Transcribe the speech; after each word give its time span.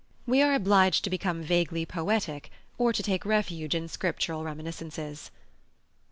We 0.25 0.41
are 0.41 0.55
obliged 0.55 1.03
to 1.03 1.11
become 1.11 1.43
vaguely 1.43 1.85
poetic, 1.85 2.49
or 2.79 2.91
to 2.91 3.03
take 3.03 3.23
refuge 3.23 3.75
in 3.75 3.87
Scriptural 3.87 4.43
reminiscences. 4.43 5.29